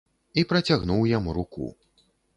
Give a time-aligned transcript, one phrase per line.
[0.41, 1.71] І працягнуў яму руку.